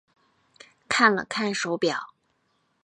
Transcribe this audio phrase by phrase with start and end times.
[0.89, 2.15] 看了看手表